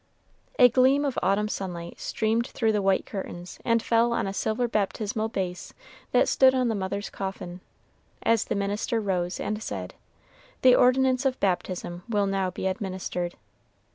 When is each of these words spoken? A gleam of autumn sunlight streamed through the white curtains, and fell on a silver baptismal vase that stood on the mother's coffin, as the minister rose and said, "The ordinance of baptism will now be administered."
A 0.57 0.67
gleam 0.67 1.05
of 1.05 1.19
autumn 1.21 1.47
sunlight 1.47 1.99
streamed 1.99 2.47
through 2.47 2.71
the 2.71 2.81
white 2.81 3.05
curtains, 3.05 3.59
and 3.63 3.83
fell 3.83 4.13
on 4.13 4.25
a 4.25 4.33
silver 4.33 4.67
baptismal 4.67 5.27
vase 5.27 5.75
that 6.11 6.27
stood 6.27 6.55
on 6.55 6.69
the 6.69 6.73
mother's 6.73 7.11
coffin, 7.11 7.61
as 8.23 8.45
the 8.45 8.55
minister 8.55 8.99
rose 8.99 9.39
and 9.39 9.61
said, 9.61 9.93
"The 10.63 10.73
ordinance 10.73 11.23
of 11.23 11.39
baptism 11.39 12.01
will 12.09 12.25
now 12.25 12.49
be 12.49 12.65
administered." 12.65 13.35